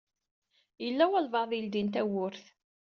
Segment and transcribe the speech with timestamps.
[0.83, 2.45] Yella walebɛaḍ i yeldin tawwurt